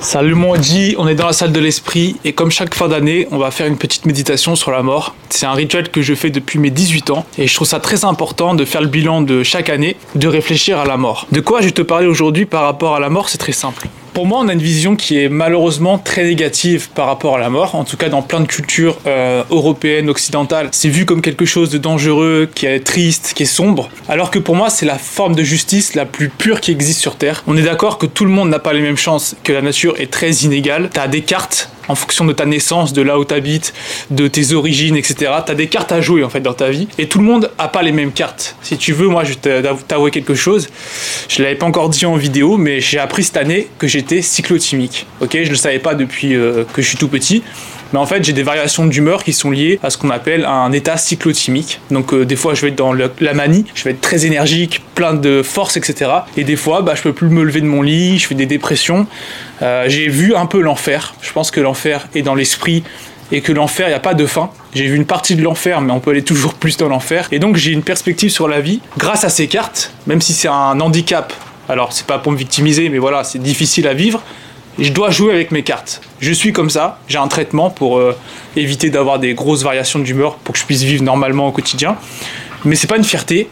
[0.00, 3.28] Salut mon G, on est dans la salle de l'esprit et comme chaque fin d'année,
[3.32, 5.14] on va faire une petite méditation sur la mort.
[5.28, 8.06] C'est un rituel que je fais depuis mes 18 ans et je trouve ça très
[8.06, 11.26] important de faire le bilan de chaque année, de réfléchir à la mort.
[11.32, 13.88] De quoi je vais te parler aujourd'hui par rapport à la mort, c'est très simple.
[14.12, 17.48] Pour moi, on a une vision qui est malheureusement très négative par rapport à la
[17.48, 20.68] mort, en tout cas dans plein de cultures euh, européennes, occidentales.
[20.72, 24.40] C'est vu comme quelque chose de dangereux, qui est triste, qui est sombre, alors que
[24.40, 27.44] pour moi, c'est la forme de justice la plus pure qui existe sur Terre.
[27.46, 29.94] On est d'accord que tout le monde n'a pas les mêmes chances, que la nature
[29.98, 30.90] est très inégale.
[30.92, 33.74] T'as des cartes en fonction de ta naissance, de là où tu habites,
[34.10, 35.32] de tes origines, etc.
[35.44, 37.50] Tu as des cartes à jouer en fait dans ta vie et tout le monde
[37.58, 38.56] a pas les mêmes cartes.
[38.62, 40.68] Si tu veux, moi je vais t'avouer quelque chose.
[41.28, 45.06] Je l'avais pas encore dit en vidéo, mais j'ai appris cette année que j'étais cyclotimique.
[45.20, 47.42] Ok, je le savais pas depuis euh, que je suis tout petit.
[47.92, 50.72] Mais en fait, j'ai des variations d'humeur qui sont liées à ce qu'on appelle un
[50.72, 51.80] état cyclotimique.
[51.90, 54.82] Donc, euh, des fois, je vais être dans la manie, je vais être très énergique,
[54.94, 56.10] plein de force, etc.
[56.36, 58.46] Et des fois, bah, je peux plus me lever de mon lit, je fais des
[58.46, 59.06] dépressions.
[59.62, 61.14] Euh, j'ai vu un peu l'enfer.
[61.20, 62.82] Je pense que l'enfer est dans l'esprit
[63.32, 64.50] et que l'enfer, il n'y a pas de fin.
[64.74, 67.28] J'ai vu une partie de l'enfer, mais on peut aller toujours plus dans l'enfer.
[67.32, 70.48] Et donc, j'ai une perspective sur la vie grâce à ces cartes, même si c'est
[70.48, 71.32] un handicap.
[71.68, 74.22] Alors, c'est pas pour me victimiser, mais voilà, c'est difficile à vivre
[74.78, 76.00] je dois jouer avec mes cartes.
[76.20, 78.16] Je suis comme ça, j'ai un traitement pour euh,
[78.56, 81.96] éviter d'avoir des grosses variations d'humeur pour que je puisse vivre normalement au quotidien.
[82.64, 83.48] Mais c'est pas une fierté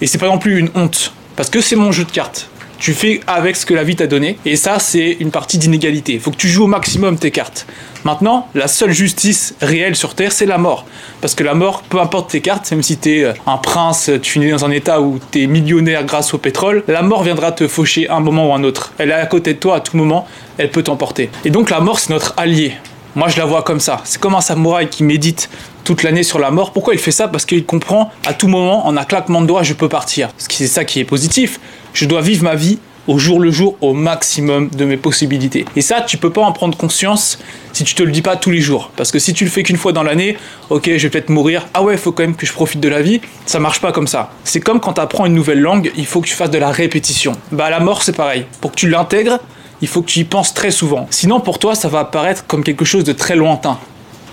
[0.00, 2.48] et c'est pas non plus une honte parce que c'est mon jeu de cartes.
[2.78, 6.12] Tu fais avec ce que la vie t'a donné et ça c'est une partie d'inégalité.
[6.14, 7.66] Il faut que tu joues au maximum tes cartes.
[8.04, 10.86] Maintenant, la seule justice réelle sur Terre, c'est la mort.
[11.20, 14.40] Parce que la mort, peu importe tes cartes, même si t'es euh, un prince, tu
[14.46, 18.08] es dans un état où t'es millionnaire grâce au pétrole, la mort viendra te faucher
[18.08, 18.92] un moment ou un autre.
[18.98, 21.30] Elle est à côté de toi à tout moment, elle peut t'emporter.
[21.44, 22.74] Et donc la mort, c'est notre allié.
[23.18, 24.00] Moi, je la vois comme ça.
[24.04, 25.50] C'est comme un samouraï qui médite
[25.82, 26.72] toute l'année sur la mort.
[26.72, 27.26] Pourquoi il fait ça?
[27.26, 30.28] Parce qu'il comprend à tout moment, en un claquement de doigts, je peux partir.
[30.38, 31.58] C'est ça qui est positif.
[31.94, 35.64] Je dois vivre ma vie au jour le jour au maximum de mes possibilités.
[35.74, 37.40] Et ça, tu peux pas en prendre conscience
[37.72, 38.92] si tu te le dis pas tous les jours.
[38.94, 40.36] Parce que si tu le fais qu'une fois dans l'année,
[40.70, 42.88] ok, je vais peut-être mourir, ah ouais, il faut quand même que je profite de
[42.88, 44.30] la vie, ça marche pas comme ça.
[44.44, 46.70] C'est comme quand tu apprends une nouvelle langue, il faut que tu fasses de la
[46.70, 47.32] répétition.
[47.50, 48.44] Bah la mort, c'est pareil.
[48.60, 49.40] Pour que tu l'intègres,
[49.80, 51.06] il faut que tu y penses très souvent.
[51.10, 53.78] Sinon, pour toi, ça va apparaître comme quelque chose de très lointain.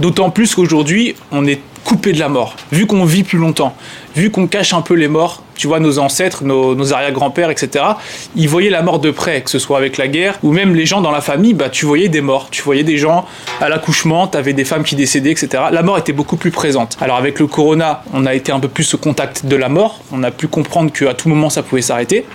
[0.00, 2.56] D'autant plus qu'aujourd'hui, on est coupé de la mort.
[2.72, 3.74] Vu qu'on vit plus longtemps,
[4.16, 7.84] vu qu'on cache un peu les morts, tu vois, nos ancêtres, nos, arrière-grands-pères, etc.,
[8.34, 10.84] ils voyaient la mort de près, que ce soit avec la guerre, ou même les
[10.84, 13.24] gens dans la famille, bah, tu voyais des morts, tu voyais des gens
[13.60, 15.62] à l'accouchement, tu avais des femmes qui décédaient, etc.
[15.70, 16.96] La mort était beaucoup plus présente.
[17.00, 20.00] Alors avec le corona, on a été un peu plus au contact de la mort,
[20.12, 22.26] on a pu comprendre qu'à tout moment ça pouvait s'arrêter.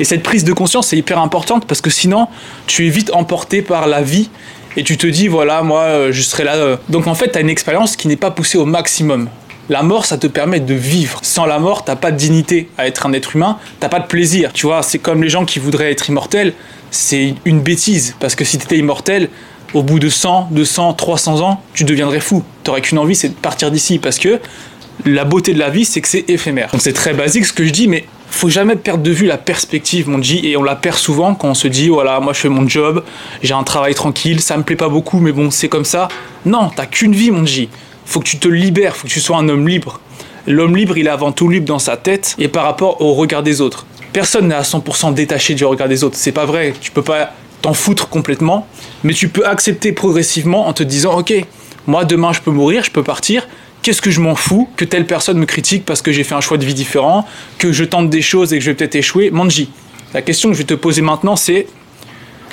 [0.00, 2.28] Et cette prise de conscience est hyper importante parce que sinon,
[2.66, 4.30] tu es vite emporté par la vie
[4.76, 6.56] et tu te dis, voilà, moi, euh, je serai là.
[6.56, 6.76] Euh.
[6.88, 9.28] Donc en fait, tu as une expérience qui n'est pas poussée au maximum.
[9.68, 11.18] La mort, ça te permet de vivre.
[11.22, 14.06] Sans la mort, t'as pas de dignité à être un être humain, t'as pas de
[14.06, 14.52] plaisir.
[14.52, 16.54] Tu vois, c'est comme les gens qui voudraient être immortels,
[16.90, 18.14] c'est une bêtise.
[18.18, 19.28] Parce que si t'étais immortel,
[19.74, 22.42] au bout de 100, 200, 300 ans, tu deviendrais fou.
[22.64, 23.98] T'aurais qu'une envie, c'est de partir d'ici.
[23.98, 24.40] Parce que
[25.04, 26.70] la beauté de la vie, c'est que c'est éphémère.
[26.72, 29.38] Donc c'est très basique ce que je dis, mais faut jamais perdre de vue la
[29.38, 32.40] perspective, mon dit, et on la perd souvent quand on se dit, voilà, moi je
[32.40, 33.02] fais mon job,
[33.42, 36.08] j'ai un travail tranquille, ça me plaît pas beaucoup, mais bon, c'est comme ça.
[36.44, 37.68] Non, t'as qu'une vie, mon J.
[38.04, 40.00] Faut que tu te libères, faut que tu sois un homme libre.
[40.46, 43.42] L'homme libre, il est avant tout libre dans sa tête et par rapport au regard
[43.42, 43.86] des autres.
[44.12, 47.32] Personne n'est à 100% détaché du regard des autres, c'est pas vrai, tu peux pas
[47.60, 48.66] t'en foutre complètement,
[49.02, 51.34] mais tu peux accepter progressivement en te disant, ok,
[51.86, 53.48] moi demain je peux mourir, je peux partir,
[53.82, 56.40] qu'est-ce que je m'en fous que telle personne me critique parce que j'ai fait un
[56.40, 57.26] choix de vie différent,
[57.58, 59.30] que je tente des choses et que je vais peut-être échouer?
[59.30, 59.70] Manji,
[60.14, 61.66] la question que je vais te poser maintenant, c'est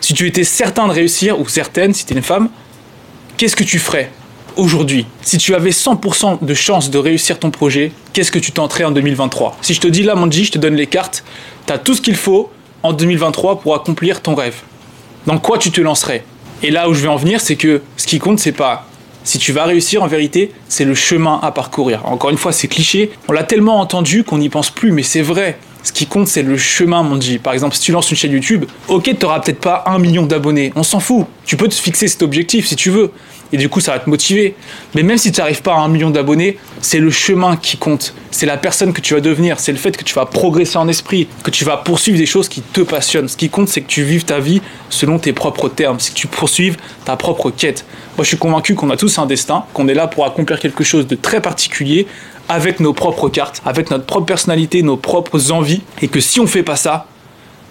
[0.00, 2.48] si tu étais certain de réussir, ou certaine, si tu es une femme,
[3.36, 4.10] qu'est-ce que tu ferais
[4.56, 5.06] aujourd'hui?
[5.22, 8.90] Si tu avais 100% de chance de réussir ton projet, qu'est-ce que tu tenterais en
[8.90, 11.24] 2023 Si je te dis là, Manji, je te donne les cartes,
[11.66, 12.50] tu as tout ce qu'il faut
[12.82, 14.56] en 2023 pour accomplir ton rêve.
[15.26, 16.24] Dans quoi tu te lancerais?
[16.62, 18.87] Et là où je vais en venir, c'est que ce qui compte, c'est pas
[19.28, 22.06] si tu vas réussir, en vérité, c'est le chemin à parcourir.
[22.06, 23.10] Encore une fois, c'est cliché.
[23.28, 25.58] On l'a tellement entendu qu'on n'y pense plus, mais c'est vrai.
[25.82, 27.38] Ce qui compte, c'est le chemin, mon dit.
[27.38, 30.24] Par exemple, si tu lances une chaîne YouTube, ok, tu n'auras peut-être pas un million
[30.24, 30.72] d'abonnés.
[30.76, 31.26] On s'en fout.
[31.48, 33.10] Tu peux te fixer cet objectif si tu veux
[33.54, 34.54] et du coup ça va te motiver.
[34.94, 38.12] Mais même si tu n'arrives pas à un million d'abonnés, c'est le chemin qui compte.
[38.30, 40.88] C'est la personne que tu vas devenir, c'est le fait que tu vas progresser en
[40.88, 43.28] esprit, que tu vas poursuivre des choses qui te passionnent.
[43.28, 44.60] Ce qui compte, c'est que tu vives ta vie
[44.90, 47.86] selon tes propres termes, c'est que tu poursuives ta propre quête.
[48.18, 50.84] Moi je suis convaincu qu'on a tous un destin, qu'on est là pour accomplir quelque
[50.84, 52.06] chose de très particulier
[52.50, 56.46] avec nos propres cartes, avec notre propre personnalité, nos propres envies, et que si on
[56.46, 57.06] fait pas ça,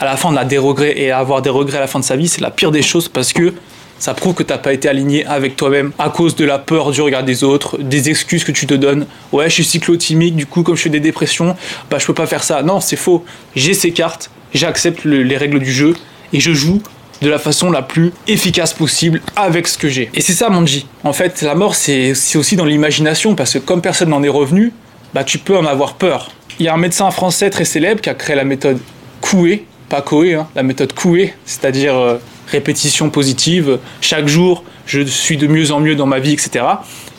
[0.00, 2.04] à la fin on a des regrets, et avoir des regrets à la fin de
[2.04, 3.52] sa vie, c'est la pire des choses parce que
[3.98, 6.90] ça prouve que tu n'as pas été aligné avec toi-même à cause de la peur
[6.90, 9.06] du regard des autres, des excuses que tu te donnes.
[9.30, 11.54] Ouais, je suis cyclotimique, du coup, comme je fais des dépressions,
[11.90, 12.62] bah je peux pas faire ça.
[12.62, 13.24] Non, c'est faux.
[13.54, 15.94] J'ai ces cartes, j'accepte les règles du jeu
[16.32, 16.80] et je joue
[17.20, 20.10] de la façon la plus efficace possible avec ce que j'ai.
[20.14, 20.86] Et c'est ça, Monji.
[21.04, 24.72] En fait, la mort, c'est aussi dans l'imagination, parce que comme personne n'en est revenu,
[25.12, 26.30] bah, tu peux en avoir peur.
[26.58, 28.78] Il y a un médecin français très célèbre qui a créé la méthode
[29.20, 32.16] Coué, pas Coué, hein, la méthode Coué, c'est-à-dire euh,
[32.46, 36.64] répétition positive, chaque jour, je suis de mieux en mieux dans ma vie, etc.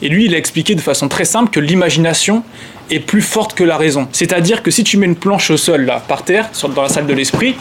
[0.01, 2.43] Et lui, il a expliqué de façon très simple que l'imagination
[2.89, 4.07] est plus forte que la raison.
[4.13, 7.07] C'est-à-dire que si tu mets une planche au sol, là, par terre, dans la salle
[7.07, 7.55] de l'esprit,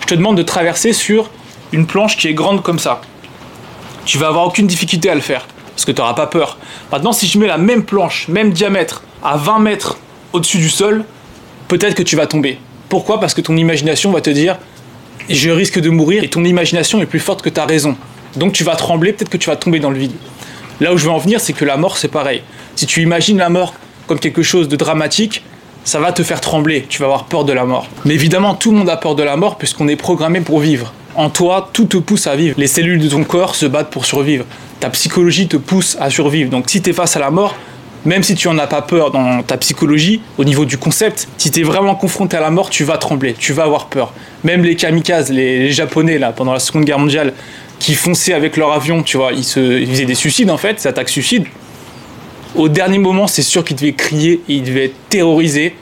[0.00, 1.30] je te demande de traverser sur
[1.72, 3.02] une planche qui est grande comme ça.
[4.06, 6.58] Tu vas avoir aucune difficulté à le faire, parce que tu n'auras pas peur.
[6.90, 9.98] Maintenant, si je mets la même planche, même diamètre, à 20 mètres
[10.32, 11.04] au-dessus du sol,
[11.68, 12.58] peut-être que tu vas tomber.
[12.94, 14.56] Pourquoi Parce que ton imagination va te dire,
[15.28, 17.96] je risque de mourir, et ton imagination est plus forte que ta raison.
[18.36, 20.12] Donc tu vas trembler, peut-être que tu vas tomber dans le vide.
[20.78, 22.42] Là où je veux en venir, c'est que la mort, c'est pareil.
[22.76, 23.74] Si tu imagines la mort
[24.06, 25.42] comme quelque chose de dramatique,
[25.82, 27.88] ça va te faire trembler, tu vas avoir peur de la mort.
[28.04, 30.92] Mais évidemment, tout le monde a peur de la mort puisqu'on est programmé pour vivre.
[31.16, 32.54] En toi, tout te pousse à vivre.
[32.58, 34.44] Les cellules de ton corps se battent pour survivre.
[34.78, 36.48] Ta psychologie te pousse à survivre.
[36.48, 37.56] Donc si tu es face à la mort,
[38.04, 41.50] même si tu en as pas peur dans ta psychologie, au niveau du concept, si
[41.50, 44.12] tu es vraiment confronté à la mort, tu vas trembler, tu vas avoir peur.
[44.42, 47.32] Même les kamikazes, les, Japonais, là, pendant la Seconde Guerre mondiale,
[47.78, 50.86] qui fonçaient avec leur avion, tu vois, ils, se, faisaient des suicides en fait, des
[50.86, 51.46] attaques suicides.
[52.54, 55.74] Au dernier moment, c'est sûr qu'ils devaient crier et ils devaient être terrorisés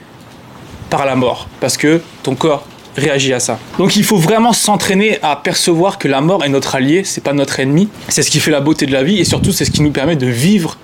[0.89, 2.65] par la mort, parce que ton corps
[2.95, 3.59] réagit à ça.
[3.77, 7.33] Donc il faut vraiment s'entraîner à percevoir que la mort est notre allié, c'est pas
[7.33, 7.89] notre ennemi.
[8.09, 9.91] C'est ce qui fait la beauté de la vie et surtout c'est ce qui nous
[9.91, 10.77] permet de vivre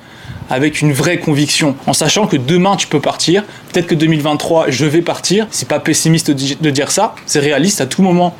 [0.49, 4.85] avec une vraie conviction, en sachant que demain tu peux partir, peut-être que 2023 je
[4.85, 8.35] vais partir, c'est pas pessimiste de dire ça, c'est réaliste, à tout moment.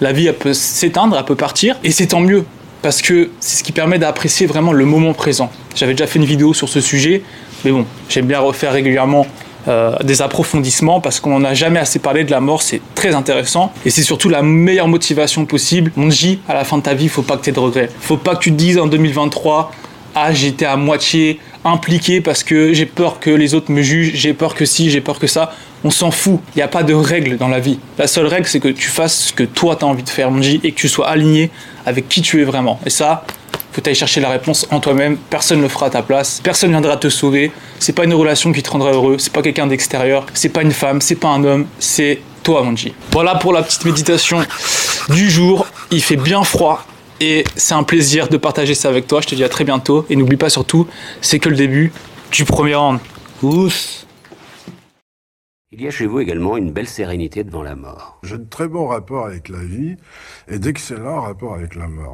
[0.00, 2.44] La vie peut s'éteindre, elle peut partir, et c'est tant mieux,
[2.82, 5.50] parce que c'est ce qui permet d'apprécier vraiment le moment présent.
[5.74, 7.22] J'avais déjà fait une vidéo sur ce sujet,
[7.64, 9.26] mais bon, j'aime bien refaire régulièrement
[9.68, 13.14] euh, des approfondissements parce qu'on n'en a jamais assez parlé de la mort, c'est très
[13.14, 13.72] intéressant.
[13.86, 15.92] Et c'est surtout la meilleure motivation possible.
[15.94, 17.88] Mon J, à la fin de ta vie, faut pas que tu aies de regrets.
[18.00, 19.70] Faut pas que tu te dises en 2023,
[20.16, 24.34] ah j'étais à moitié impliqué parce que j'ai peur que les autres me jugent, j'ai
[24.34, 25.52] peur que si, j'ai peur que ça.
[25.84, 26.40] On s'en fout.
[26.54, 27.78] Il n'y a pas de règle dans la vie.
[27.98, 30.30] La seule règle, c'est que tu fasses ce que toi tu as envie de faire,
[30.30, 31.50] Monji, et que tu sois aligné
[31.86, 32.80] avec qui tu es vraiment.
[32.86, 33.24] Et ça,
[33.72, 35.16] faut aller chercher la réponse en toi-même.
[35.30, 36.40] Personne ne le fera à ta place.
[36.44, 37.50] Personne ne viendra te sauver.
[37.78, 39.16] C'est pas une relation qui te rendra heureux.
[39.18, 40.26] C'est pas quelqu'un d'extérieur.
[40.34, 41.00] C'est pas une femme.
[41.00, 41.66] C'est pas un homme.
[41.78, 42.92] C'est toi, Monji.
[43.10, 44.40] Voilà pour la petite méditation
[45.08, 45.66] du jour.
[45.90, 46.84] Il fait bien froid.
[47.24, 49.20] Et c'est un plaisir de partager ça avec toi.
[49.20, 50.04] Je te dis à très bientôt.
[50.10, 50.88] Et n'oublie pas surtout,
[51.20, 51.92] c'est que le début
[52.32, 52.98] du premier round.
[53.44, 54.08] Ouss.
[55.70, 58.18] Il y a chez vous également une belle sérénité devant la mort.
[58.24, 59.94] J'ai de très bons rapports avec la vie
[60.48, 62.10] et d'excellents rapports avec la mort.